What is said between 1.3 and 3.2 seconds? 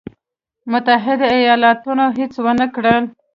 ایالتونو هېڅ ونه کړل.